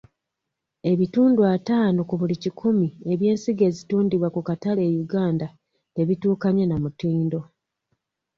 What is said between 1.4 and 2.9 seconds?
ataano ku buli kikumi